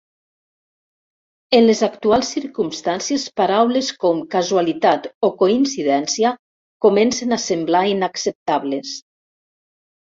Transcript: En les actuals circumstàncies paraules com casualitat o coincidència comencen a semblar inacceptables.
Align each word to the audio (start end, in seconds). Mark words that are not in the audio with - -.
En 1.57 1.67
les 1.69 1.81
actuals 1.87 2.31
circumstàncies 2.37 3.27
paraules 3.43 3.91
com 4.05 4.25
casualitat 4.37 5.07
o 5.29 5.31
coincidència 5.45 6.35
comencen 6.89 7.41
a 7.41 7.43
semblar 7.49 7.87
inacceptables. 7.95 8.99